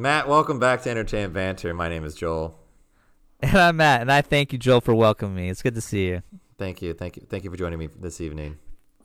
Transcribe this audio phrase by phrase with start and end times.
[0.00, 1.74] Matt, welcome back to Entertainment Banter.
[1.74, 2.58] My name is Joel.
[3.40, 5.50] And I'm Matt, and I thank you, Joel, for welcoming me.
[5.50, 6.22] It's good to see you.
[6.56, 8.56] Thank you, thank you, thank you for joining me this evening.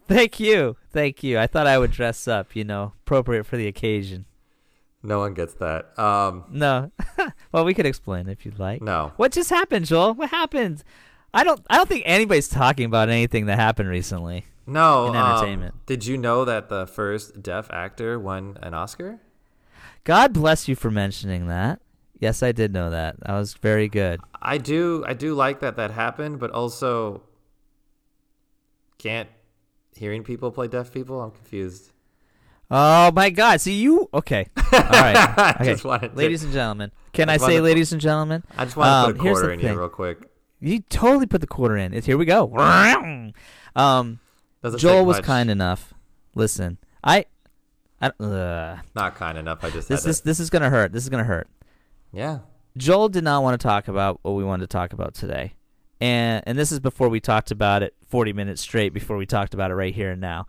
[0.08, 1.38] Thank you, thank you.
[1.38, 4.24] I thought I would dress up, you know, appropriate for the occasion.
[5.04, 5.98] No one gets that.
[6.00, 6.92] Um, No,
[7.52, 8.82] well, we could explain if you'd like.
[8.82, 9.12] no.
[9.18, 10.14] What just happened, Joel?
[10.14, 10.82] What happened?
[11.34, 11.62] I don't.
[11.70, 14.46] I don't think anybody's talking about anything that happened recently.
[14.66, 15.76] No, In um, entertainment.
[15.86, 19.20] did you know that the first deaf actor won an Oscar?
[20.06, 21.82] God bless you for mentioning that.
[22.20, 23.20] Yes, I did know that.
[23.20, 24.22] That was very good.
[24.42, 27.22] I do, I do like that that happened, but also
[28.98, 29.30] can't
[29.96, 31.22] hearing people play deaf people.
[31.22, 31.92] I'm confused.
[32.72, 33.62] Oh my God!
[33.62, 34.10] See you?
[34.14, 34.48] Okay.
[34.58, 35.16] All right.
[35.38, 35.72] I Okay.
[35.74, 38.44] just wanted to- ladies and gentlemen, can I I say, to- ladies and gentlemen?
[38.58, 40.18] I just want to um, put a the quarter in here real quick.
[40.60, 41.94] You totally put the quarter in.
[41.94, 42.56] It's here we go.
[43.76, 44.20] Um,
[44.64, 45.94] Doesn't Joel was kind enough.
[46.34, 47.26] Listen, I,
[48.02, 49.64] Not kind enough.
[49.64, 50.92] I just this this this is gonna hurt.
[50.92, 51.48] This is gonna hurt.
[52.12, 52.40] yeah.
[52.78, 55.54] Joel did not want to talk about what we wanted to talk about today,
[56.02, 59.54] and and this is before we talked about it 40 minutes straight before we talked
[59.54, 60.48] about it right here and now.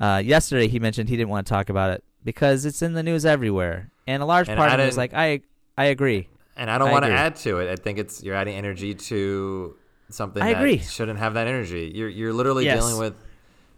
[0.00, 3.02] Uh, yesterday he mentioned he didn't want to talk about it because it's in the
[3.02, 5.40] news everywhere, and a large And part I of me was like, I
[5.76, 6.28] I agree.
[6.56, 7.68] And I don't I want to add to it.
[7.70, 9.74] I think it's you're adding energy to
[10.10, 10.78] something I that agree.
[10.78, 11.90] shouldn't have that energy.
[11.92, 12.78] You're you're literally Yes.
[12.78, 13.14] dealing with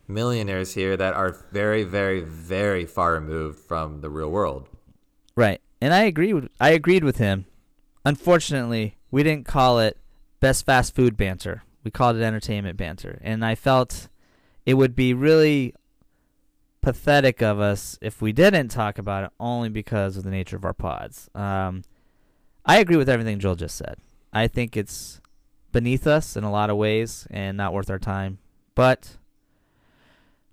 [0.09, 4.69] millionaires here that are very very very far removed from the real world.
[5.37, 5.61] Right.
[5.81, 7.47] And I agree with I agreed with him.
[8.05, 9.99] Unfortunately, we didn't call it
[10.41, 11.65] best fast food banter.
[11.85, 13.21] We called it entertainment banter.
[13.23, 14.09] And I felt
[14.65, 15.75] it would be really
[16.81, 20.65] pathetic of us if we didn't talk about it only because of the nature of
[20.65, 21.29] our pods.
[21.35, 21.83] Um,
[22.65, 23.97] I agree with everything Joel just said.
[24.33, 25.21] I think it's
[25.73, 28.39] beneath us in a lot of ways and not worth our time.
[28.75, 29.17] But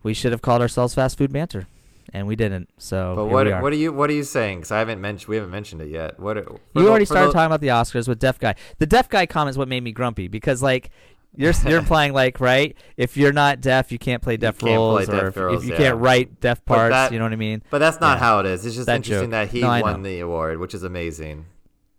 [0.04, 1.66] we should have called ourselves fast food banter,
[2.14, 2.70] and we didn't.
[2.78, 3.62] So But what are.
[3.62, 4.60] what are you what are you saying?
[4.60, 6.20] Because I haven't mentioned we haven't mentioned it yet.
[6.20, 8.56] What for You already for started the- talking about the Oscars with deaf guy.
[8.80, 10.90] The deaf guy comment is what made me grumpy because like
[11.36, 14.76] you're you're implying like right if you're not deaf you can't play deaf can't play
[14.76, 15.80] roles deaf or if, roles, if you yeah.
[15.80, 16.92] can't write deaf parts.
[16.92, 17.64] that- you know what I mean?
[17.72, 18.24] But that's not Yeah.
[18.26, 18.66] how it is.
[18.66, 19.32] It's just That interesting joke.
[19.32, 21.46] that he No, won the award, which is amazing.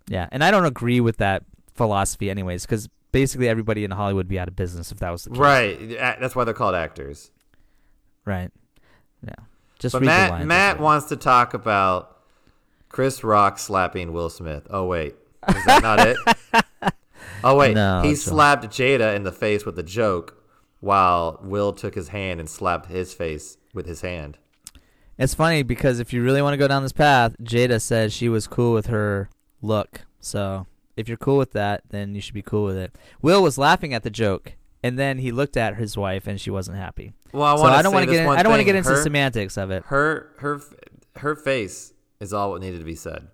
[0.07, 1.43] Yeah, and I don't agree with that
[1.75, 5.25] philosophy anyways because basically everybody in Hollywood would be out of business if that was
[5.25, 5.39] the case.
[5.39, 5.89] Right.
[6.21, 7.31] That's why they're called actors.
[8.25, 8.51] Right.
[9.27, 9.35] Yeah.
[9.79, 12.19] Just But read the Matt Matt wants to talk about
[12.89, 14.67] Chris Rock slapping Will Smith.
[14.71, 15.15] Oh wait,
[15.49, 16.17] is that not it?
[17.43, 20.43] Oh wait, No, he slapped Jada in the face with a joke,
[20.81, 24.39] while Will took his hand and slapped his face with his hand.
[25.19, 28.31] It's funny because if you really want to go down this path, Jada said she
[28.31, 29.29] was cool with her
[29.61, 30.07] look.
[30.21, 32.97] So if you're cool with that, then you should be cool with it.
[33.21, 34.55] Will was laughing at the joke,
[34.85, 37.15] and then he looked at his wife, and she wasn't happy.
[37.33, 38.23] Well, I so I don't want to get.
[38.23, 39.83] In, I don't want to get into her, semantics of it.
[39.87, 40.61] Her her
[41.17, 43.29] her face is all what needed to be said.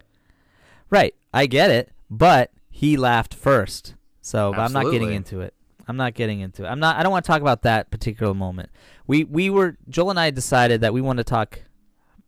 [0.91, 5.53] Right, I get it, but he laughed first, so but I'm not getting into it.
[5.89, 6.69] I'm not getting into it.
[6.69, 6.97] I'm not.
[6.97, 8.71] I don't want to talk about that particular moment.
[9.09, 11.63] We we were Joel and I decided that we want to talk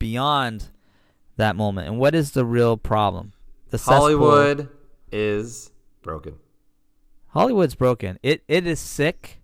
[0.00, 0.70] beyond
[1.36, 1.86] that moment.
[1.86, 3.34] And what is the real problem?
[3.70, 4.68] The cesspool- Hollywood
[5.12, 5.70] is
[6.02, 6.34] broken.
[7.32, 8.18] Hollywood's broken.
[8.22, 9.40] It it is sick,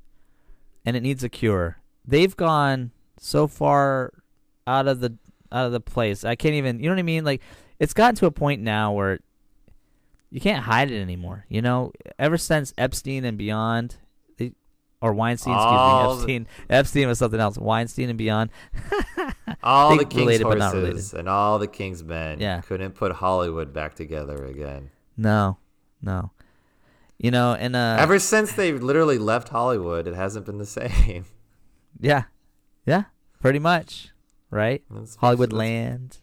[0.84, 1.78] and it needs a cure.
[2.06, 4.12] They've gone so far
[4.66, 5.16] out of the
[5.50, 6.24] out of the place.
[6.24, 6.78] I can't even.
[6.80, 7.24] You know what I mean?
[7.24, 7.42] Like
[7.78, 9.20] it's gotten to a point now where
[10.30, 11.46] you can't hide it anymore.
[11.48, 13.96] You know, ever since Epstein and beyond,
[14.36, 14.52] they,
[15.00, 15.54] or Weinstein.
[15.54, 16.46] All Excuse the- me, Epstein.
[16.70, 17.56] Epstein was something else.
[17.56, 18.50] Weinstein and beyond.
[19.62, 22.60] All the king's related, but not horses and all the king's men Yeah.
[22.60, 24.90] couldn't put Hollywood back together again.
[25.16, 25.56] No,
[26.00, 26.30] no.
[27.18, 31.24] You know, and uh, Ever since they literally left Hollywood, it hasn't been the same.
[32.00, 32.24] yeah,
[32.86, 33.04] yeah,
[33.40, 34.10] pretty much,
[34.50, 34.82] right?
[34.90, 36.18] That's- Hollywood that's- land.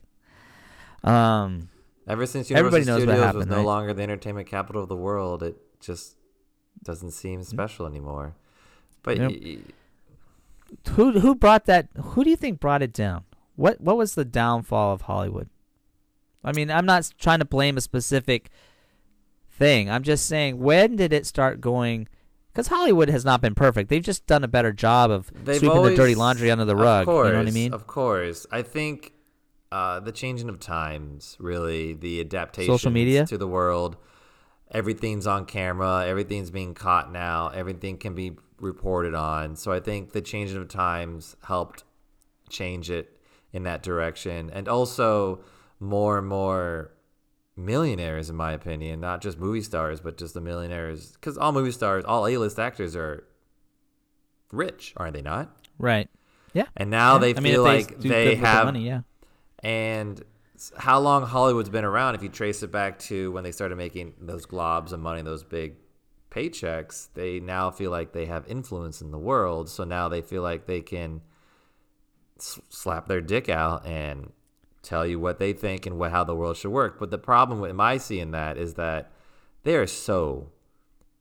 [1.04, 1.70] Um,
[2.08, 3.66] Ever since Everybody Universal knows what Studios was no right?
[3.66, 6.16] longer the entertainment capital of the world, it just
[6.84, 7.50] doesn't seem Mm-hmm.
[7.50, 8.36] special anymore.
[9.04, 9.58] But y-
[10.92, 11.90] who who brought that?
[11.96, 13.24] Who do you think brought it down?
[13.56, 15.50] What what was the downfall of Hollywood?
[16.44, 18.50] I mean, I'm not trying to blame a specific
[19.58, 19.90] thing.
[19.90, 22.08] I'm just saying, when did it start going?
[22.52, 23.90] Because Hollywood has not been perfect.
[23.90, 26.76] They've just done a better job of they've sweeping always, the dirty laundry under the
[26.76, 27.06] of rug.
[27.06, 27.74] Course, you know what I mean?
[27.74, 28.46] Of course.
[28.52, 29.14] I think
[29.72, 33.26] uh, the changing of times, really, the adaptation Social media?
[33.26, 33.98] to the world.
[34.72, 36.06] Everything's on camera.
[36.08, 37.50] Everything's being caught now.
[37.50, 39.56] Everything can be reported on.
[39.56, 41.84] So I think the changing of times helped
[42.50, 43.20] change it
[43.52, 44.50] in that direction.
[44.50, 45.42] And also,
[45.80, 46.92] more and more
[47.58, 51.12] millionaires, in my opinion, not just movie stars, but just the millionaires.
[51.14, 53.24] Because all movie stars, all A list actors are
[54.52, 55.56] rich, aren't they not?
[55.78, 56.10] right.
[56.54, 56.68] Yeah.
[56.78, 57.20] And now Yeah.
[57.20, 58.86] they I feel if like they good the have money.
[58.86, 59.02] Yeah.
[59.60, 60.24] and
[60.78, 62.16] how long Hollywood's been around.
[62.16, 65.44] If you trace it back to when they started making those globs of money, those
[65.44, 65.76] big
[66.32, 69.70] paychecks, they now feel like they have influence in the world.
[69.70, 71.20] So now they feel like they can
[72.40, 74.32] slap their dick out and
[74.86, 77.00] tell you what they think and what how the world should work.
[77.00, 79.12] But the problem with my seeing that is that
[79.64, 80.52] they are so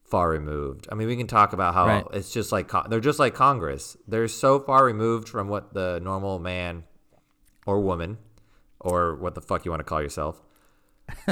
[0.05, 0.87] far removed.
[0.93, 2.07] I mean, we can talk about how Right.
[2.13, 3.97] it's just like they're just like Congress.
[4.07, 6.85] They're so far removed from what the normal man
[7.67, 8.19] or woman
[8.81, 10.43] or what the fuck you want to call yourself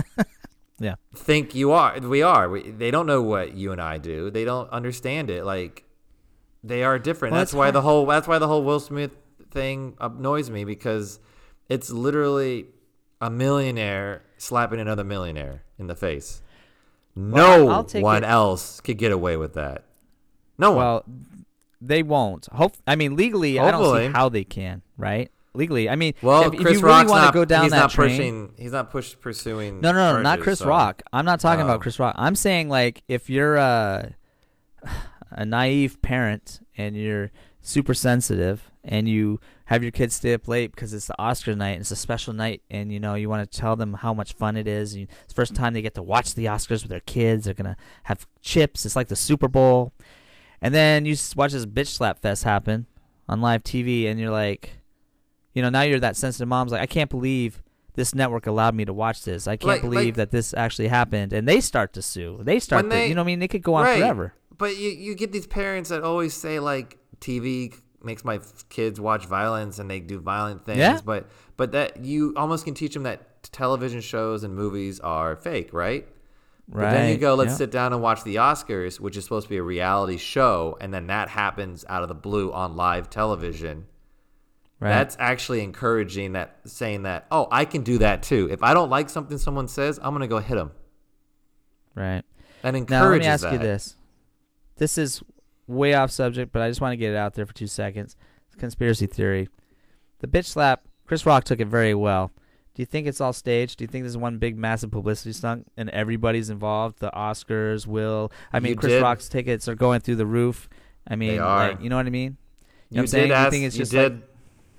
[0.80, 0.94] Yeah.
[1.14, 1.98] think you are.
[2.00, 2.48] We are.
[2.48, 4.30] We, they don't know what you and I do.
[4.30, 5.44] They don't understand it.
[5.44, 5.84] Like
[6.64, 7.32] they are different.
[7.32, 9.12] Well, that's why the whole that's why the whole Will Smith
[9.50, 11.20] thing annoys me because
[11.68, 12.66] it's literally
[13.20, 16.42] a millionaire slapping another millionaire in the face.
[17.14, 19.84] Well, No one it- else could get away with that.
[20.58, 20.78] No one.
[20.78, 21.04] Well,
[21.80, 22.46] they won't.
[22.52, 22.74] Hope.
[22.86, 24.82] I mean, legally, I don't see how they can.
[24.96, 25.30] Right?
[25.54, 25.86] legally.
[25.90, 27.90] I mean, Well, if, if Chris you really want to go down he's that not
[27.90, 28.54] train, pushing.
[28.56, 29.82] He's not push pursuing.
[29.82, 31.02] No, no, no, not Chris so- Rock.
[31.12, 31.66] I'm not talking Oh.
[31.66, 32.14] about um, Chris Rock.
[32.16, 34.14] I'm saying like if you're a
[35.30, 37.30] a naive parent and you're
[37.62, 41.70] super sensitive and you have your kids stay up late because it's the Oscar night
[41.70, 44.32] and it's a special night and you know you want to tell them how much
[44.34, 44.94] fun it is.
[44.94, 47.44] And it's the first time they get to watch the Oscars with their kids.
[47.44, 48.84] They're gonna have chips.
[48.84, 49.92] It's like the Super Bowl,
[50.60, 52.86] and then you watch this bitch slap fest happen
[53.28, 54.78] on live TV, and you're like,
[55.54, 57.62] you know, now you're that sensitive mom's like, I can't believe
[57.94, 59.46] this network allowed me to watch this.
[59.46, 61.32] I can't Like- believe like- that this actually happened.
[61.34, 62.40] And they start to sue.
[62.42, 63.98] They start to, they- you know, what I mean, they could go on Right.
[63.98, 64.32] forever.
[64.56, 67.74] But you, you get these parents that always say like TV
[68.04, 70.78] makes my kids watch violence and they do violent things.
[70.78, 71.00] Yeah.
[71.04, 75.72] But but that you almost can teach them that television shows and movies are fake,
[75.72, 76.06] right?
[76.68, 76.84] Right.
[76.84, 77.56] But then you go, let's yeah.
[77.56, 80.94] sit down and watch the Oscars, which is supposed to be a reality show, and
[80.94, 83.86] then that happens out of the blue on live television.
[84.78, 84.90] Right.
[84.90, 88.48] That's actually encouraging that, saying that, oh, I can do that too.
[88.50, 90.72] If I don't like something someone says, I'm gonna go hit them.
[91.94, 92.22] right.
[92.62, 93.52] That Now, encourages let me ask that.
[93.52, 93.96] you this.
[94.76, 95.22] This is
[95.66, 98.16] way off subject, but I just want to get it out there for two seconds.
[98.58, 99.48] Conspiracy theory.
[100.20, 102.30] The bitch slap, Chris Rock took it very well.
[102.74, 103.78] Do you think it's all staged?
[103.78, 107.00] Do you think this is one big massive publicity stunt and everybody's involved?
[107.00, 108.32] The Oscars, Will.
[108.52, 110.68] I mean, You Chris did- Rock's tickets are going through the roof.
[111.06, 111.68] I mean, are.
[111.70, 112.36] like, you know what I mean?
[112.90, 113.28] You, know You saying?
[113.28, 113.44] did ask.
[113.46, 114.12] you think it's you just did.
[114.14, 114.22] like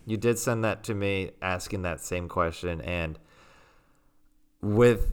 [0.06, 3.20] you did send that to me, asking that same question, and
[4.62, 5.12] with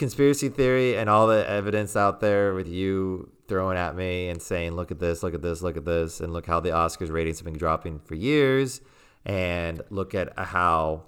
[0.00, 4.72] conspiracy theory and all the evidence out there, with you throwing at me and saying,
[4.72, 7.38] "Look at this, look at this, look at this," and look how the Oscars ratings
[7.38, 8.80] have been dropping for years,
[9.24, 11.04] and look at how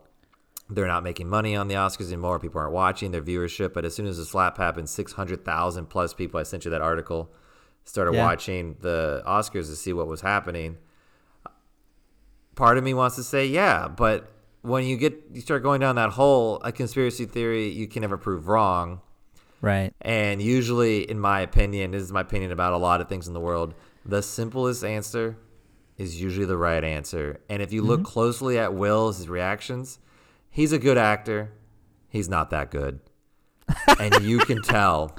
[0.70, 2.38] they're not making money on the Oscars anymore.
[2.38, 3.72] People aren't watching their viewership.
[3.74, 6.38] But as soon as the slap happened, six hundred thousand plus people.
[6.40, 7.32] I sent you that article.
[7.84, 8.24] Started Yeah.
[8.24, 10.78] watching the Oscars to see what was happening.
[12.54, 14.31] Part of me wants to say, yeah, but
[14.62, 18.16] when you get you start going down that hole, a conspiracy theory you can never
[18.16, 19.00] prove wrong.
[19.60, 19.92] right.
[20.00, 23.34] And usually, in my opinion, this is my opinion about a lot of things in
[23.34, 23.74] the world,
[24.04, 25.36] the simplest answer
[25.98, 27.40] is usually the right answer.
[27.48, 28.12] And if you look mm-hmm.
[28.12, 29.98] closely at Will's his reactions,
[30.50, 31.52] he's a good actor.
[32.08, 33.00] He's not that good.
[33.98, 35.16] and you can tell.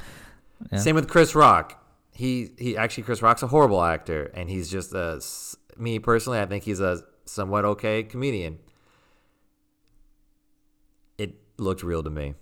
[0.71, 0.79] Yeah.
[0.79, 1.79] Same with Chris Rock.
[2.11, 5.19] He he actually Chris Rock's a horrible actor and he's just a
[5.77, 8.59] me personally, I think he's a somewhat okay comedian.
[11.57, 12.33] Looked real to me.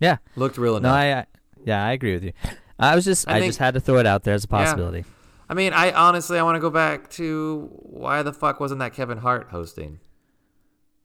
[0.00, 0.18] Yeah.
[0.36, 0.94] Looked real No, enough.
[0.94, 1.26] I, I
[1.64, 2.32] yeah, I agree with you.
[2.78, 4.48] I was just I I, think- just had to throw it out there as a
[4.50, 4.58] Yeah.
[4.64, 5.04] possibility.
[5.48, 8.92] I mean, I honestly I want to go back to why the fuck wasn't that
[8.94, 10.00] Kevin Hart hosting?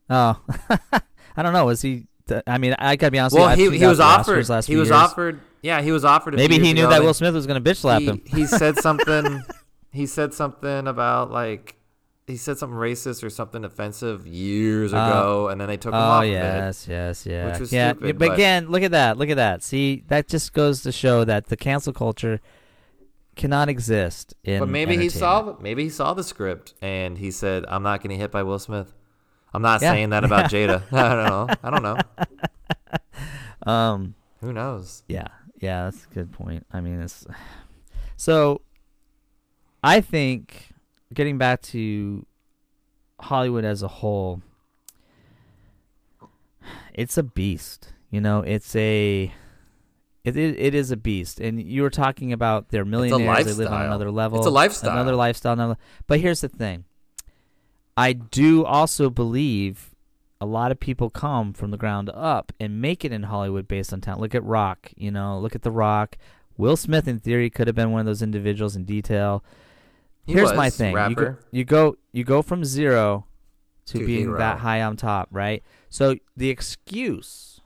[0.09, 0.41] Oh,
[1.37, 1.65] I don't know.
[1.65, 2.07] Was he?
[2.27, 3.35] th- I mean, I gotta be honest.
[3.35, 4.47] Well, with you, he he was offered.
[4.49, 4.95] Last He was years.
[4.97, 5.39] offered.
[5.61, 6.33] Yeah, he was offered.
[6.33, 8.21] A Maybe he knew that Will Smith was gonna bitch slap he, him.
[8.25, 9.43] he said something.
[9.93, 11.75] he said something about like
[12.31, 15.99] he said something racist or something offensive years Uh, ago, and then they took him
[15.99, 16.33] Oh off of it.
[16.33, 17.91] yes, yes, yeah, was yeah.
[17.91, 19.17] stupid, but but- again, look at that.
[19.17, 19.61] Look at that.
[19.63, 22.39] See, that just goes to show that the cancel culture
[23.35, 24.59] cannot exist in.
[24.59, 28.19] But maybe he saw maybe he saw the script and he said, "I'm not getting
[28.19, 28.93] hit by Will Smith."
[29.53, 29.91] I'm not Yeah.
[29.91, 30.81] saying that about Jada.
[30.93, 31.47] I don't know.
[31.63, 31.97] I don't know.
[33.71, 34.15] Um.
[34.41, 35.03] Who knows?
[35.07, 35.27] Yeah,
[35.59, 36.65] yeah, that's a good point.
[36.71, 37.25] I mean, it's
[38.17, 38.61] so.
[39.83, 40.70] I think
[41.13, 42.25] getting back to
[43.19, 44.41] Hollywood as a whole,
[46.93, 47.93] it's a beast.
[48.09, 49.33] You know, it's a.
[50.23, 53.45] It, it, it is a beast, and you were talking about they're millionaires.
[53.45, 54.37] They live on another level.
[54.37, 54.91] It's a lifestyle.
[54.91, 55.53] Another lifestyle.
[55.53, 56.85] Another, but here's the thing.
[57.97, 59.95] I do also believe
[60.39, 63.93] a lot of people come from the ground up and make it in Hollywood based
[63.93, 64.21] on talent.
[64.21, 66.17] Look at Rock, you know, look at The Rock.
[66.57, 69.43] Will Smith, in theory, could have been one of those individuals in detail.
[70.25, 73.25] He Here's my thing: you go, you go, you go from zero
[73.87, 74.37] to To being hero.
[74.37, 75.63] that high on top, right?
[75.89, 77.59] So the excuse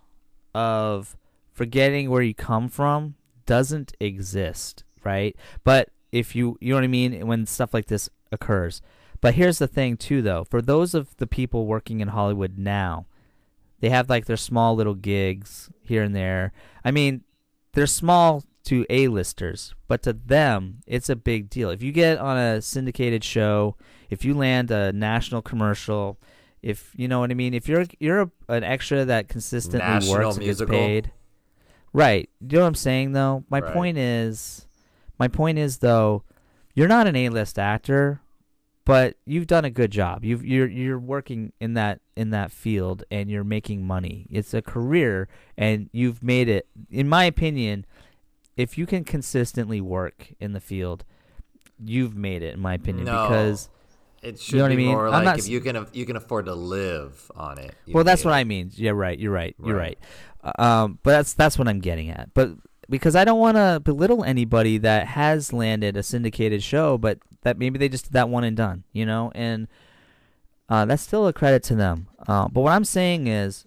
[0.54, 1.18] of
[1.52, 5.36] forgetting where you come from doesn't exist, right?
[5.64, 8.82] But if you you know what I mean when stuff like this occurs.
[9.22, 10.44] But here's the thing too though.
[10.44, 13.06] For those of the people working in Hollywood now,
[13.80, 16.54] they have like their small little gigs here and there.
[16.84, 17.24] I mean,
[17.74, 21.70] they're small to A-listers, but to them, it's a big deal.
[21.70, 23.76] If you get on a syndicated show,
[24.10, 26.20] if you land a national commercial,
[26.62, 30.14] if you know what I mean, if you're you're a, an extra that consistently National
[30.26, 31.12] works and gets paid,
[31.94, 32.30] right?
[32.42, 33.44] You know what I'm saying though.
[33.50, 33.74] My Right.
[33.74, 34.68] point is,
[35.20, 36.24] my point is though,
[36.74, 38.20] you're not an A-list actor,
[38.84, 40.24] but you've done a good job.
[40.26, 44.28] You've you're you're working in that in that field and you're making money.
[44.32, 46.68] It's a career and you've made it.
[46.90, 47.86] In my opinion,
[48.58, 51.04] if you can consistently work in the field,
[51.84, 52.54] you've made it.
[52.54, 53.24] In my opinion, No.
[53.28, 53.70] because
[54.22, 54.88] It should know what be I mean?
[54.88, 57.74] more I'm like not if you can you can afford to live on it.
[57.92, 58.40] well, that's made what it.
[58.42, 58.72] I mean.
[58.76, 59.18] Yeah, right.
[59.20, 59.56] You're right.
[59.64, 59.98] You're Right.
[60.44, 60.54] right.
[60.58, 62.34] Uh, Um, but that's that's what I'm getting at.
[62.34, 62.52] But
[62.90, 67.58] because I don't want to belittle anybody that has landed a syndicated show, but that
[67.58, 69.68] maybe they just did that one and done, you know, and
[70.70, 72.08] uh, that's still a credit to them.
[72.28, 73.66] Uh, but what I'm saying is,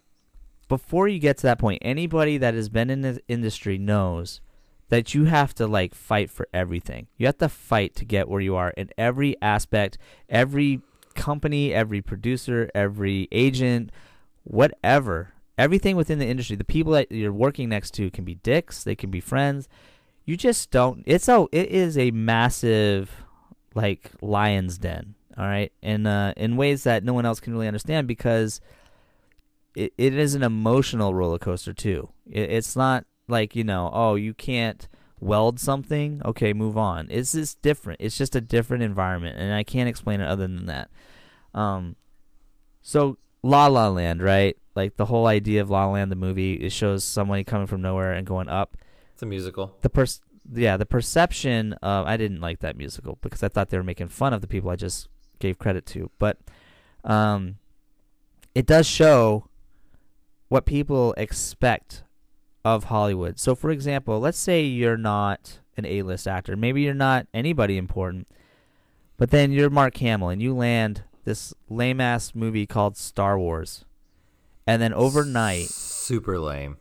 [0.69, 4.41] before you get to that point, anybody that has been in the industry knows
[4.89, 7.09] that you have to like fight for everything.
[7.17, 10.81] You have to fight to get where you are in every aspect, every
[11.15, 13.91] company, every producer, every agent,
[14.45, 15.35] whatever.
[15.59, 18.95] Everything within the industry, the people that you're working next to can be dicks, they
[18.95, 19.69] can be friends.
[20.25, 23.11] You just don't it's a it is a massive
[23.75, 25.73] like lion's den, all right?
[25.83, 28.61] And uh in ways that no one else can really understand because
[29.75, 32.09] it, it is an emotional roller coaster too.
[32.31, 34.89] It, it's not like you know, oh, you can't
[35.21, 36.23] weld something.
[36.25, 37.09] Okay, move on.
[37.11, 38.01] It's just different.
[38.01, 40.91] It's just a different environment, and I can't explain it other than that.
[41.55, 41.97] Um,
[42.83, 44.57] so La La Land, right?
[44.75, 47.83] Like the whole idea of La La Land, the movie, it shows somebody coming from
[47.83, 48.77] nowhere and going up.
[49.15, 49.77] It's a musical.
[49.83, 50.21] The pers-
[50.53, 54.09] yeah, the perception of I didn't like that musical because I thought they were making
[54.09, 55.09] fun of the people I just
[55.39, 56.39] gave credit to, but
[57.05, 57.57] um,
[58.55, 59.49] it does show
[60.49, 62.03] what people expect
[62.75, 63.39] of Hollywood.
[63.39, 68.27] So, for example, let's say you're not an A-list actor, maybe you're not anybody important,
[69.17, 73.85] but then you're Mark Hamill and you land this lame ass movie called Star Wars,
[74.67, 76.79] and then overnight Super lame.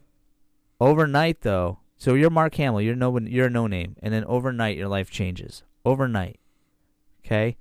[0.80, 4.78] Overnight, though, so you're Mark Hamill, you're no you're a no name, and then overnight
[4.78, 5.64] your life changes.
[5.84, 6.40] Overnight,
[7.26, 7.58] okay,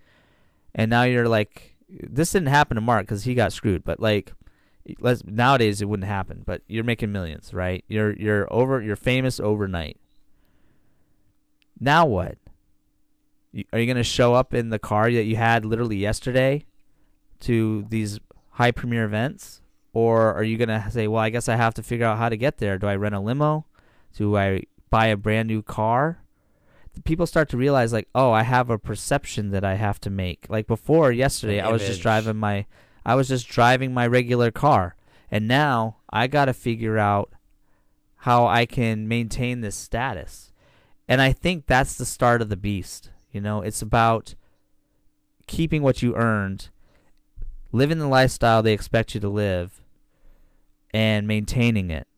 [0.75, 4.33] and now you're like, this didn't happen to Mark because he got screwed, but like,
[5.01, 6.43] let's nowadays it wouldn't happen.
[6.47, 7.85] But you're making millions, right?
[7.89, 9.99] You're you're over, you're famous overnight.
[11.81, 12.39] Now what?
[13.53, 16.65] You- Are you gonna show up in the car that you had literally yesterday
[17.41, 18.19] to these
[18.51, 19.61] high premiere events?
[19.93, 22.37] Or are you gonna say, well, I guess I have to figure out how to
[22.37, 22.79] get there?
[22.79, 23.67] Do I rent a limo?
[24.17, 26.19] Do I buy a brand new car?
[27.05, 30.47] People start to realize, like, oh, I have a perception that I have to make.
[30.49, 32.65] Like before, yesterday, I was just driving my,
[33.07, 34.97] I was just driving my regular car,
[35.31, 37.31] and now I got to figure out
[38.17, 40.51] how I can maintain this status.
[41.07, 43.11] And I think that's the start of the beast.
[43.31, 44.35] You know, it's about
[45.47, 46.71] keeping what you earned,
[47.71, 49.81] living the lifestyle they expect you to live,
[50.93, 52.09] and maintaining it.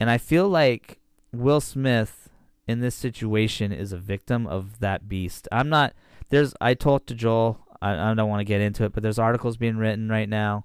[0.00, 0.98] And I feel like
[1.30, 2.30] Will Smith
[2.66, 5.46] in this situation is a victim of that beast.
[5.52, 5.92] I'm not
[6.30, 9.18] there's I talked to Joel, I, I don't want to get into it, but there's
[9.18, 10.64] articles being written right now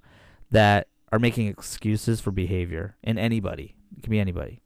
[0.52, 3.76] that are making excuses for behavior in anybody.
[3.98, 4.62] It can be anybody.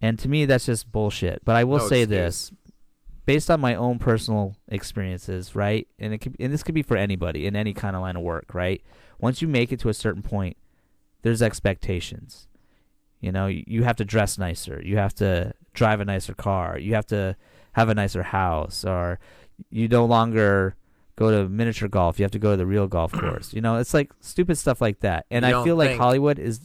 [0.00, 1.42] And to me that's just bullshit.
[1.44, 2.08] But I will No say excuse.
[2.08, 2.52] this
[3.26, 5.88] based on my own personal experiences, right?
[5.98, 8.22] And it could, and this could be for anybody in any kind of line of
[8.22, 8.82] work, right?
[9.18, 10.56] Once you make it to a certain point,
[11.22, 12.48] there's expectations.
[13.20, 16.78] You know, you, you have to dress nicer, you have to drive a nicer car,
[16.78, 17.36] you have to
[17.72, 19.18] have a nicer house, or
[19.70, 20.76] you no longer
[21.16, 23.52] go to miniature golf, you have to go to the real golf course.
[23.52, 25.26] You know, it's like stupid stuff like that.
[25.30, 26.60] And You I don't feel like think- Hollywood is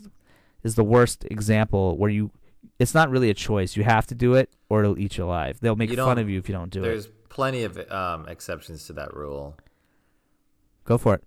[0.64, 2.32] is the worst example where you
[2.78, 3.76] it's not really a choice.
[3.78, 5.60] You have to do it or it'll eat you alive.
[5.62, 6.84] They'll make You fun don't- of you if you don't do it.
[6.84, 9.56] There's plenty of um, exceptions to that rule.
[10.86, 11.24] Go for it.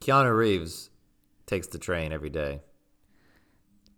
[0.00, 0.90] Keanu Reeves
[1.46, 2.60] takes the train every day.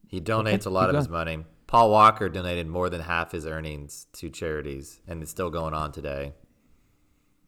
[0.08, 1.44] He donates a lot keep of his money.
[1.66, 5.90] Paul Walker donated more than half his earnings to charities, and it's still going on
[5.90, 6.32] today.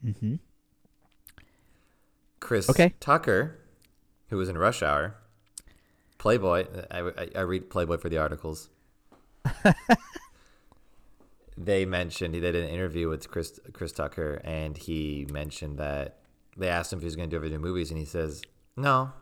[0.05, 0.35] Mm-hmm.
[2.41, 2.95] Chris Okay.
[3.01, 3.59] Tucker,
[4.31, 5.15] who was in Rush Hour,
[6.19, 6.67] Playboy.
[6.91, 8.69] I, I, I read Playboy for the articles.
[11.57, 16.19] they mentioned he did an interview with Chris Chris Tucker, and he mentioned that
[16.57, 18.43] they asked him if he was going to do other new movies, and he says
[18.77, 19.13] No,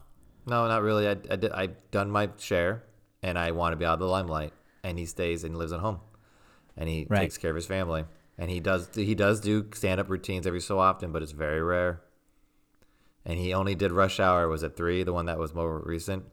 [0.47, 1.09] no, not really.
[1.09, 2.85] I, I did, I've done my share,
[3.23, 4.53] and I want to be out of the limelight.
[4.85, 5.99] And he stays and lives at home,
[6.77, 7.23] and he Right.
[7.23, 8.05] takes care of his family.
[8.39, 11.63] And he does he does do stand up routines every so often, but it's very
[11.63, 12.03] rare.
[13.29, 14.47] And he only did Rush Hour.
[14.49, 15.03] Was it three?
[15.03, 16.25] The one that was more recent,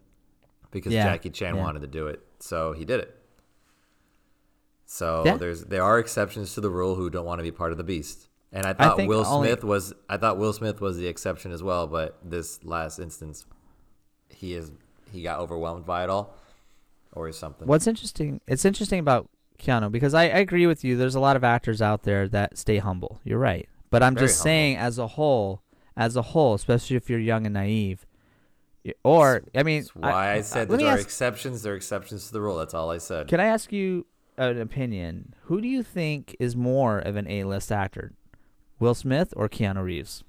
[0.71, 1.61] because Yeah, Jackie Chan yeah.
[1.61, 3.17] wanted to do it, so he did it.
[4.85, 5.37] So Yeah.
[5.37, 7.83] there's there are exceptions to the rule who don't want to be part of the
[7.83, 8.27] beast.
[8.51, 11.51] And I thought think Will only- Smith was I thought Will Smith was the exception
[11.51, 13.45] as well, but this last instance
[14.29, 14.71] he is
[15.11, 16.35] he got overwhelmed by it all
[17.13, 17.67] or something.
[17.67, 18.39] What's interesting?
[18.47, 20.95] It's interesting about Keanu because I, I agree with you.
[20.97, 23.19] There's a lot of actors out there that stay humble.
[23.23, 24.43] You're right, but I'm Very just humble.
[24.43, 25.61] saying, as a whole,
[25.95, 28.05] as a whole, especially if you're young and naive,
[29.03, 31.61] or I mean, That's why I, said let there are ask, exceptions.
[31.63, 32.57] There are exceptions to the rule.
[32.57, 33.27] That's all I said.
[33.27, 34.05] Can I ask you
[34.37, 35.35] an opinion?
[35.43, 38.13] Who do you think is more of an A-list actor,
[38.79, 40.23] Will Smith or Keanu Reeves?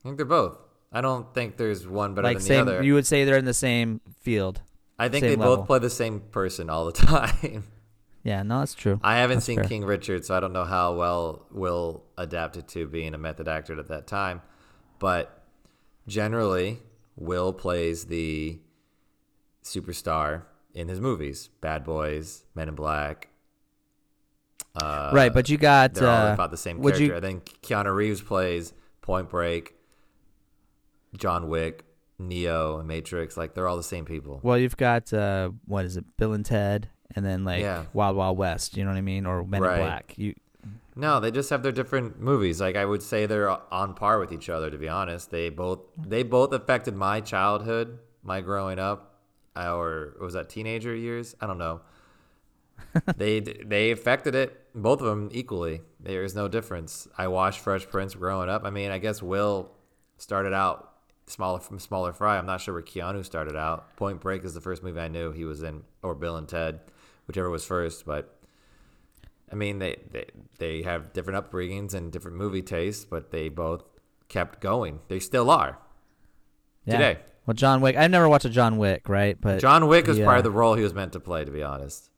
[0.00, 0.58] I think they're both.
[0.92, 2.82] I don't think there's one better like than same, the other.
[2.82, 4.60] you would say they're in the same field.
[4.98, 5.58] I think they level.
[5.58, 7.64] both play the same person all the time.
[8.22, 9.00] Yeah, no, that's true.
[9.02, 9.64] I haven't That's seen fair.
[9.64, 13.78] King Richard, so I don't know how well Will adapted to being a method actor
[13.78, 14.42] at that time.
[15.00, 15.42] But
[16.06, 16.78] generally,
[17.16, 18.60] Will plays the
[19.64, 20.42] superstar
[20.74, 23.28] in his movies: Bad Boys, Men in Black.
[24.80, 27.02] Uh, right, but you got they're all uh, about the same character.
[27.02, 29.74] you- I think Keanu Reeves plays Point Break,
[31.16, 31.84] John Wick,
[32.20, 33.36] Neo, Matrix.
[33.36, 34.38] Like they're all the same people.
[34.44, 37.86] Well, you've got uh, what is it, Bill and Ted, and then like Yeah.
[37.92, 38.76] Wild Wild West.
[38.76, 39.78] You know what I mean, or Men Right.
[39.80, 40.14] in Black.
[40.16, 40.34] You
[40.96, 42.60] No, they just have their different movies.
[42.60, 44.70] Like I would say they're on par with each other.
[44.70, 49.20] To be honest, they both they both affected my childhood, my growing up,
[49.56, 51.34] or was that teenager years?
[51.40, 51.80] I don't know.
[53.16, 55.80] they they affected it both of them equally.
[56.00, 57.08] There is no difference.
[57.16, 58.64] I watched Fresh Prince growing up.
[58.64, 59.70] I mean, I guess Will
[60.16, 60.92] started out
[61.26, 62.36] smaller from smaller fry.
[62.36, 63.96] I'm not sure where Keanu started out.
[63.96, 66.80] Point Break is the first movie I knew he was in, or Bill and Ted,
[67.26, 68.04] whichever was first.
[68.04, 68.36] But
[69.52, 70.26] I mean, they, they
[70.58, 73.82] they have different upbringings and different movie tastes, but they both
[74.28, 75.00] kept going.
[75.08, 75.78] They still are
[76.84, 76.92] yeah.
[76.92, 77.20] today.
[77.46, 77.96] Well, John Wick.
[77.96, 79.36] I've never watched a John Wick, right?
[79.40, 80.38] But John Wick was part yeah.
[80.38, 81.44] of the role he was meant to play.
[81.44, 82.10] To be honest.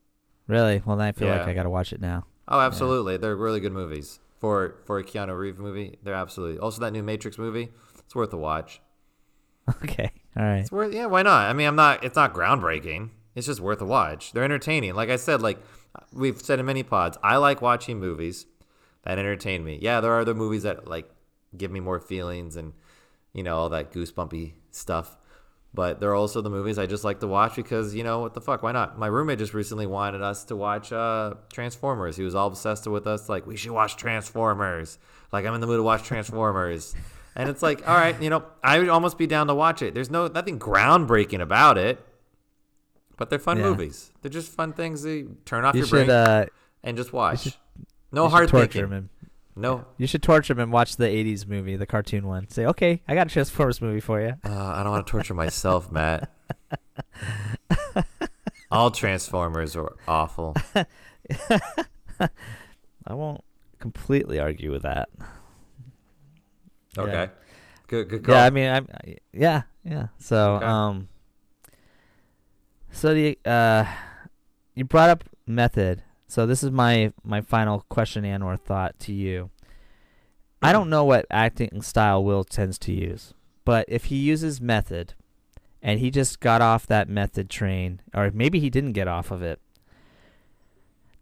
[0.47, 2.27] really, well, then I feel like I got to watch it now.
[2.49, 3.17] Oh, absolutely.
[3.17, 5.99] They're really good movies for for a Keanu Reeves movie.
[6.03, 7.71] They're absolutely also that new Matrix movie.
[8.05, 8.81] It's worth a watch.
[9.85, 10.59] okay, all right.
[10.59, 11.07] It's worth yeah.
[11.07, 11.49] Why not?
[11.49, 12.05] I mean, I'm not.
[12.05, 13.11] It's not groundbreaking.
[13.35, 14.33] It's just worth a watch.
[14.33, 14.95] They're entertaining.
[14.95, 15.59] Like I said, like
[16.13, 18.47] we've said in many pods, I like watching movies
[19.03, 19.79] that entertain me.
[19.81, 21.11] Yeah, there are other movies that like
[21.57, 22.73] give me more feelings and
[23.33, 25.17] you know all that goosebumpy stuff.
[25.75, 28.35] But there are also the movies I just like to watch because you know what
[28.35, 28.63] the fuck?
[28.63, 28.99] Why not?
[28.99, 32.17] My roommate just recently wanted us to watch uh, Transformers.
[32.17, 34.99] He was all obsessed with us, like we should watch Transformers.
[35.33, 36.95] Like I'm in the mood to watch Transformers,
[37.35, 39.95] and it's like, all right, you know, I would almost be down to watch it.
[39.95, 42.05] There's no nothing groundbreaking about it,
[43.17, 43.65] but they're fun Yeah.
[43.65, 44.13] movies.
[44.23, 46.47] They're just fun things to turn off You your should brain uh,
[46.83, 47.43] and just watch.
[47.43, 47.55] should-
[48.11, 48.91] no hard torture thinking.
[48.93, 49.11] him.
[49.55, 52.49] No, you should torture him and watch the '80s movie, the cartoon one.
[52.49, 54.35] Say, okay, I got a Transformers movie for you.
[54.45, 56.31] uh, I don't want to torture myself, Matt.
[58.71, 60.57] All Transformers are awful.
[62.21, 63.43] I won't
[63.79, 65.09] completely argue with that.
[66.97, 67.13] Okay.
[67.13, 67.27] Yeah.
[67.89, 68.35] Good good call.
[68.35, 70.07] Yeah, I mean, I'm, I, yeah, yeah.
[70.19, 70.65] So, Okay.
[70.67, 71.09] um,
[72.93, 73.85] so the uh,
[74.75, 76.03] you brought up method.
[76.29, 79.51] So this is my my final question and or thought to you.
[80.63, 85.15] I don't know what acting style Will tends to use, but if he uses method,
[85.83, 89.43] and he just got off that method train, or maybe he didn't get off of
[89.43, 89.61] it.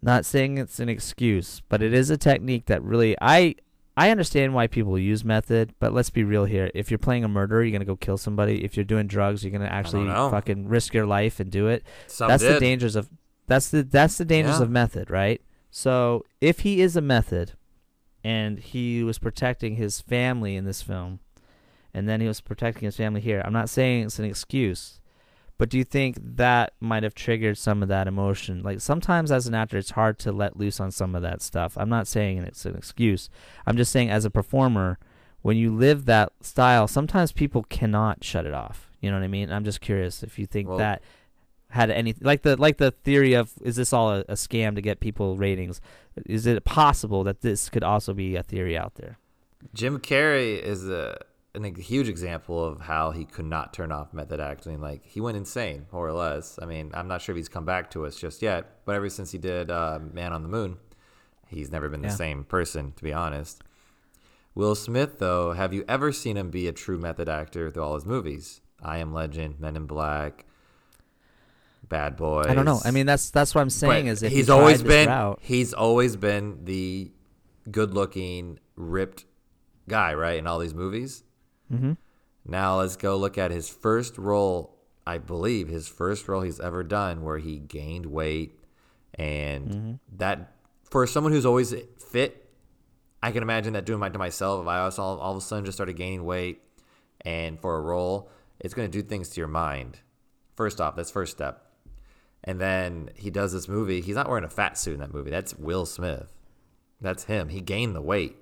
[0.02, 3.54] Not saying it's an excuse, but it is a technique that really I
[4.00, 6.70] I understand why people use method, but let's be real here.
[6.74, 8.64] If you're playing a murderer, you're gonna go kill somebody.
[8.64, 11.84] If you're doing drugs, you're gonna actually fucking risk your life and do it.
[12.06, 12.56] Some that's did.
[12.56, 13.10] the dangers of
[13.46, 14.62] that's the that's the dangers Yeah.
[14.62, 15.42] of method, right?
[15.70, 17.52] So if he is a method,
[18.24, 21.20] and he was protecting his family in this film,
[21.92, 24.99] and then he was protecting his family here, I'm not saying it's an excuse,
[25.60, 28.62] but do you think that might have triggered some of that emotion?
[28.62, 31.76] Like sometimes as an actor, it's hard to let loose on some of that stuff.
[31.76, 33.28] I'm not saying it's an excuse.
[33.66, 34.98] I'm just saying as a performer,
[35.42, 38.90] when you live that style, sometimes people cannot shut it off.
[39.02, 39.52] You know what I mean?
[39.52, 41.02] I'm just curious if you think Well- that
[41.68, 44.80] had any like the like the theory of is this all a, a scam to
[44.80, 45.82] get people ratings?
[46.24, 49.18] Is it possible that this could also be a theory out there?
[49.74, 51.18] Jim Carrey is a
[51.54, 54.80] an, a huge example of how he could not turn off method acting.
[54.80, 56.58] Like he went insane, more or less.
[56.62, 59.08] I mean, I'm not sure if he's come back to us just yet, but ever
[59.08, 60.78] since he did uh, Man on the Moon,
[61.48, 62.14] he's never been the Yeah.
[62.14, 63.62] same person, to be honest.
[64.54, 67.94] Will Smith, though, have you ever seen him be a true method actor through all
[67.94, 68.60] his movies?
[68.82, 70.44] I Am Legend, Men in Black,
[71.88, 72.46] Bad Boys.
[72.46, 72.80] I don't know.
[72.84, 74.06] I mean, that's that's what I'm saying.
[74.06, 77.10] But Is if he's tried always been route, he's always been the
[77.70, 79.24] good-looking, ripped
[79.88, 80.38] guy, right?
[80.38, 81.22] In all these movies.
[81.72, 81.96] Mhm.
[82.46, 84.76] Now let's go look at his first role.
[85.06, 88.58] I believe his first role he's ever done, where he gained weight,
[89.14, 89.92] and Mm-hmm.
[90.18, 90.54] that
[90.84, 92.48] for someone who's always fit,
[93.22, 94.62] I can imagine that doing my to myself.
[94.62, 96.60] If I also all, all of a sudden just started gaining weight,
[97.22, 98.30] and for a role,
[98.60, 100.00] it's going to do things to your mind.
[100.56, 101.66] First off, that's first step.
[102.44, 104.00] And then he does this movie.
[104.00, 105.30] He's not wearing a fat suit in that movie.
[105.30, 106.32] That's Will Smith.
[107.00, 107.48] That's him.
[107.50, 108.36] He gained the weight.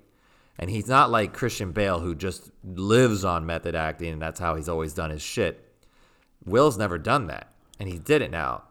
[0.59, 4.55] And he's not like Christian Bale who just lives on method acting and that's how
[4.55, 5.65] he's always done his shit.
[6.45, 7.53] Will's never done that.
[7.79, 8.63] And he did it now.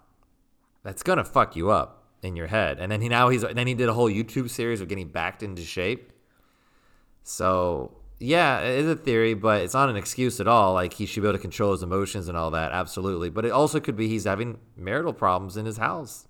[0.83, 2.79] That's gonna fuck you up in your head.
[2.79, 5.43] And then he now he's then he did a whole YouTube series of getting backed
[5.43, 6.13] into shape.
[7.23, 10.75] So yeah, it is a theory, but it's not an excuse at all.
[10.75, 13.31] Like he should be able to control his emotions and all that, absolutely.
[13.31, 16.28] But it also could be he's having marital problems in his house.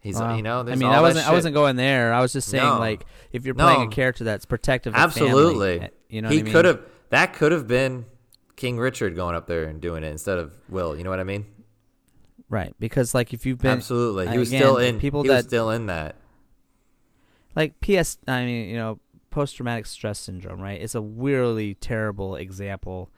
[0.00, 0.36] He's Wow.
[0.36, 2.12] you know, I mean, I wasn't I wasn't going there.
[2.12, 2.78] I was just saying, No.
[2.78, 5.78] like, if you're playing a character that's protective, of Absolutely.
[5.78, 6.52] family, eh, you know, he what I mean?
[6.52, 6.80] could have.
[7.10, 8.04] That could have been
[8.56, 10.96] King Richard going up there and doing it instead of Will.
[10.96, 11.46] You know what I mean?
[12.50, 14.26] right because like if you've been Absolutely.
[14.28, 14.98] He was again, still in.
[14.98, 16.16] people he was that- still in that.
[17.54, 20.80] like PS, I mean, you know, post traumatic stress syndrome, right?
[20.80, 23.10] It's a really terrible example,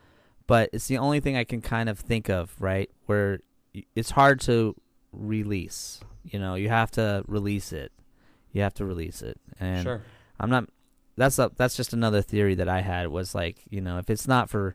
[0.48, 2.90] but it's the only thing I can kind of think of, right?
[3.06, 3.38] Where
[3.94, 4.74] it's hard to
[5.12, 6.00] release.
[6.24, 7.92] You know, you have to release it.
[8.52, 10.02] You have to release it, and sure.
[10.38, 10.68] I'm not.
[11.16, 14.26] That's a, that's just another theory that I had was like, you know, if it's
[14.26, 14.74] not for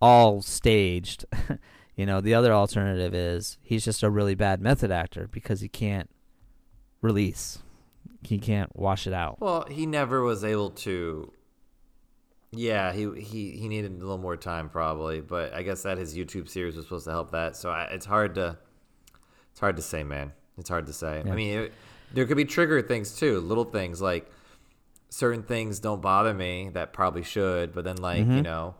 [0.00, 1.24] all staged,
[1.96, 5.68] you know, the other alternative is he's just a really bad method actor because he
[5.68, 6.10] can't
[7.00, 7.58] release.
[8.22, 9.40] He can't wash it out.
[9.40, 11.32] Well, he never was able to.
[12.50, 16.16] Yeah, he he he needed a little more time probably, but I guess that his
[16.16, 17.56] YouTube series was supposed to help that.
[17.56, 18.58] So I, it's hard to
[19.50, 20.32] it's hard to say, man.
[20.58, 21.22] It's hard to say.
[21.24, 21.32] Yeah.
[21.32, 21.72] I mean, it,
[22.12, 24.30] there could be trigger things too, little things like
[25.10, 28.42] certain things don't bother me that probably should, but then like you Mhm.
[28.42, 28.74] know.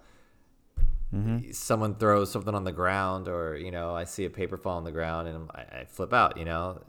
[1.15, 1.53] Mm-hmm.
[1.53, 4.85] Someone throws something on the ground, or you know, I see a paper fall on
[4.85, 6.37] the ground, and I, I flip out.
[6.37, 6.83] You know,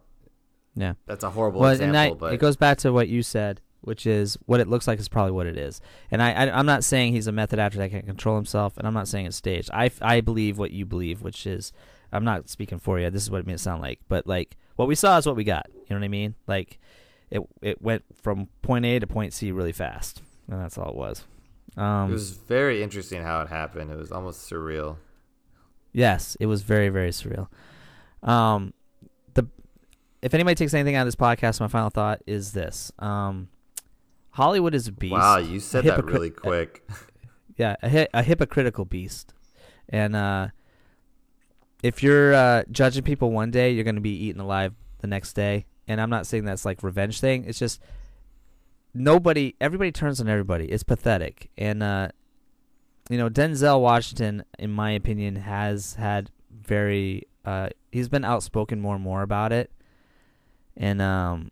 [0.75, 0.93] Yeah.
[1.05, 4.37] that's a horrible Well, example, but it goes back to what you said, which is
[4.45, 5.79] what it looks like is probably what it is.
[6.11, 8.85] And I, I, I'm not saying he's a method actor that can't control himself, and
[8.85, 9.69] I'm not saying it's staged.
[9.73, 11.71] I, I believe what you believe, which is,
[12.11, 13.09] I'm not speaking for you.
[13.09, 15.35] This is what it made it sound like, but like what we saw is what
[15.35, 15.67] we got.
[15.73, 16.35] You know what I mean?
[16.47, 16.79] Like,
[17.29, 20.95] it, it went from point A to point C really fast, and that's all it
[20.95, 21.25] was.
[21.77, 23.91] Um, it was very interesting how it happened.
[23.91, 24.97] It was almost surreal.
[25.91, 27.47] Yes, it was very very surreal.
[28.23, 28.73] Um,
[29.33, 29.47] the
[30.21, 33.49] if anybody takes anything out of this podcast, my final thought is this: um,
[34.31, 35.13] Hollywood is a beast.
[35.13, 36.83] Wow, you said that hypocrite- really quick.
[37.57, 39.33] Yeah, a, a hypocritical beast,
[39.89, 40.47] and uh,
[41.83, 45.33] if you're uh, judging people one day, you're going to be eaten alive the next
[45.33, 45.65] day.
[45.87, 47.45] And I'm not saying that's like revenge thing.
[47.45, 47.81] It's just
[48.93, 50.65] nobody, everybody turns on everybody.
[50.65, 51.49] It's pathetic.
[51.57, 52.09] And uh,
[53.09, 57.23] you know, Denzel Washington, in my opinion, has had very.
[57.43, 59.71] Uh, he's been outspoken more and more about it,
[60.77, 61.49] and um,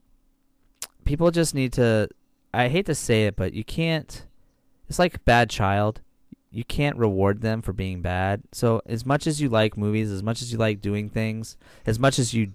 [1.03, 2.07] people just need to.
[2.53, 4.25] I hate to say it, but you can't.
[4.87, 6.01] It's like bad child.
[6.51, 8.41] You can't reward them for being bad.
[8.51, 11.99] So as much as you like movies, as much as you like doing things, as
[11.99, 12.53] much as you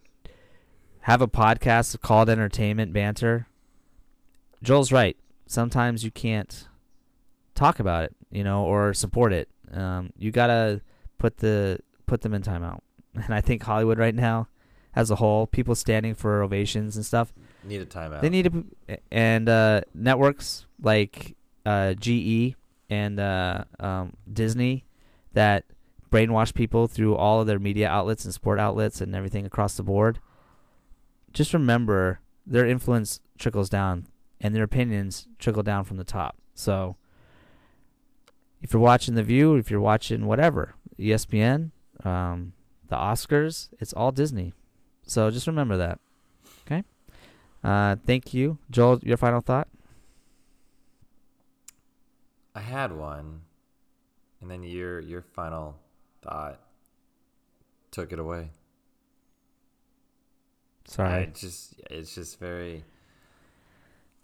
[1.00, 3.46] have a podcast called Entertainment Banter,
[4.62, 5.16] Joel's right.
[5.46, 6.68] Sometimes you can't
[7.54, 9.48] talk about it, you know, or support it.
[9.72, 10.80] Um, you gotta
[11.18, 12.80] put the put them in timeout.
[13.14, 14.48] And I think Hollywood right now,
[14.96, 17.30] as a whole, people standing for ovations and stuff,
[17.62, 18.22] Need a timeout.
[18.22, 18.50] they need
[18.88, 22.54] to, and uh, networks like uh, GE
[22.92, 24.84] and uh, um, Disney
[25.32, 25.64] that
[26.10, 29.82] brainwash people through all of their media outlets and sport outlets and everything across the
[29.82, 30.18] board.
[31.32, 34.06] Just remember, their influence trickles down,
[34.42, 36.36] and their opinions trickle down from the top.
[36.54, 36.96] So,
[38.60, 41.70] if you're watching The View, if you're watching whatever, ESPN,
[42.04, 42.52] um,
[42.88, 44.52] the Oscars, it's all Disney.
[45.06, 45.98] So just remember that.
[46.66, 46.84] Okay.
[47.64, 49.00] Uh, thank you, Joel.
[49.02, 49.68] Your final thought?
[52.54, 53.42] I had one,
[54.40, 55.76] and then your your final
[56.22, 56.60] thought
[57.90, 58.50] took it away.
[61.02, 61.32] I Sorry.
[61.32, 62.84] just it's just very.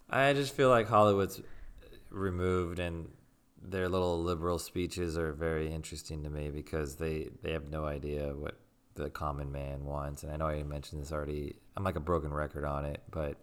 [0.09, 1.41] I just feel like Hollywood's
[2.09, 3.09] removed, and
[3.61, 8.33] their little liberal speeches are very interesting to me because they they have no idea
[8.35, 8.59] what
[8.95, 10.23] the common man wants.
[10.23, 11.55] And I know I mentioned this already.
[11.75, 13.37] I'm like a broken record on it, but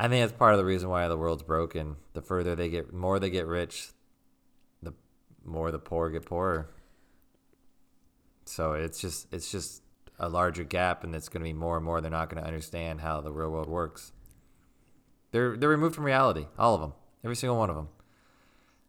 [0.00, 1.96] I think that's part of the reason why the world's broken.
[2.14, 3.88] The further they get, more they get rich,
[4.82, 4.94] the
[5.44, 6.70] more the poor get poorer.
[8.46, 9.82] So it's just it's just
[10.18, 12.00] a larger gap, and it's going to be more and more.
[12.00, 14.12] They're not going to understand how the real world works.
[15.32, 17.88] They're they're removed from reality, all of them, every single one of them.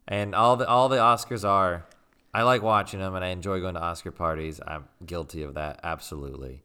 [0.08, 1.88] And all the all the Oscars are.
[2.34, 4.62] I like watching them, and I enjoy going to Oscar parties.
[4.66, 6.64] I'm guilty of that, absolutely.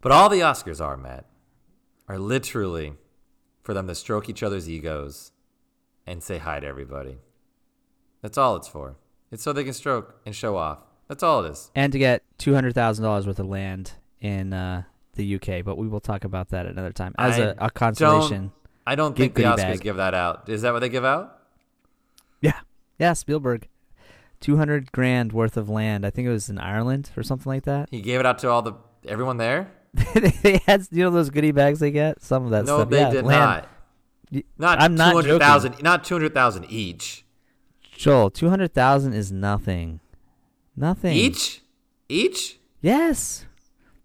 [0.00, 1.26] But all the Oscars are, Matt,
[2.06, 2.92] are literally
[3.70, 5.30] for them to stroke each other's egos
[6.04, 7.18] and say hi to everybody.
[8.20, 8.96] That's all it's for.
[9.30, 10.78] It's so they can stroke and show off.
[11.06, 11.70] That's all it is.
[11.76, 14.82] And to get two hundred thousand dollars worth of land in uh,
[15.14, 18.50] the UK, but we will talk about that another time as I a, a consolation.
[18.84, 19.80] I don't think the Oscars bag.
[19.82, 20.48] give that out.
[20.48, 21.38] Is that what they give out?
[22.40, 22.58] Yeah,
[22.98, 23.68] yeah, Spielberg,
[24.40, 26.04] two hundred grand worth of land.
[26.04, 27.88] I think it was in Ireland or something like that.
[27.92, 28.74] He gave it out to all the
[29.06, 29.70] everyone there?
[30.42, 32.22] they had you know those goodie bags they get.
[32.22, 32.90] Some of that no, stuff.
[32.90, 33.66] they yeah, did land.
[34.32, 34.44] not.
[34.58, 35.82] Not I'm not two hundred thousand.
[35.82, 37.24] Not two hundred thousand each.
[37.96, 40.00] Joel, two hundred thousand is nothing.
[40.76, 41.16] Nothing.
[41.16, 41.62] Each,
[42.08, 42.58] each.
[42.80, 43.44] Yes.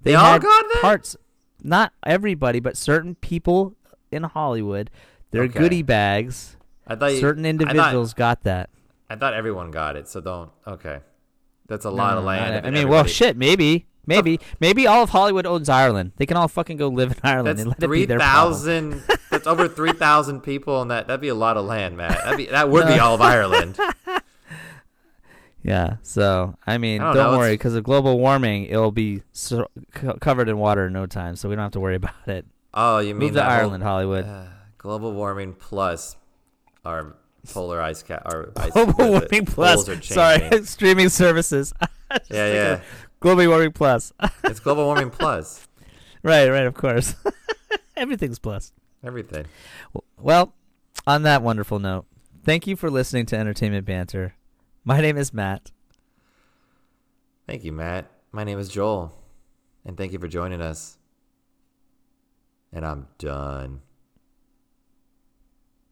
[0.02, 0.80] They all got that?
[0.82, 1.16] parts.
[1.64, 3.76] Not everybody, but certain people
[4.12, 4.90] in Hollywood.
[5.32, 5.60] Their Okay.
[5.60, 6.58] goodie bags.
[6.88, 8.70] I thought you, certain I thought- individuals got that.
[9.10, 10.52] I thought everyone got it, so don't.
[10.68, 11.00] Okay,
[11.68, 12.66] that's a No, lot no, of land.
[12.66, 13.38] I, mean, well, shit.
[13.38, 16.12] Maybe, maybe, maybe all of Hollywood owns Ireland.
[16.18, 18.54] They can all fucking go live in Ireland That's and let it be their problem.
[18.54, 19.04] thousand.
[19.32, 22.18] that's over three thousand people, and that that'd be a lot of land, Matt.
[22.24, 23.78] That'd be that would be all of Ireland.
[25.64, 25.98] Yeah.
[26.04, 29.68] So I mean, I don't don't, know, worry, because of global warming, it'll be so,
[29.94, 32.46] co- covered in water in no time, so we don't have to worry about it.
[32.74, 34.26] Oh, you mean Move to that whole- Ireland, Hollywood.
[34.26, 34.44] Uh,
[34.78, 36.18] global warming plus
[36.84, 37.16] our
[37.52, 38.22] polar ice cap.
[38.26, 39.32] Our ice, Global what is it?
[39.32, 40.06] warming plus.
[40.08, 41.74] Sorry, streaming services.
[42.30, 42.82] Yeah, yeah.
[43.20, 44.14] Global warming plus.
[44.44, 45.68] It's global warming plus
[46.26, 46.66] right, right.
[46.66, 47.16] Of course.
[47.96, 48.74] Everything's plus.
[49.06, 49.46] everything.
[50.20, 50.54] Well,
[51.08, 52.06] on that wonderful note,
[52.44, 54.36] thank you for listening to Entertainment Banter.
[54.84, 55.72] My name is Matt.
[57.48, 58.12] Thank you, Matt.
[58.32, 59.14] My name is Joel,
[59.86, 60.98] and thank you for joining us.
[62.74, 63.82] And I'm done.